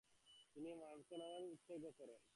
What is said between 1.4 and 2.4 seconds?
উৎসর্গ করেন।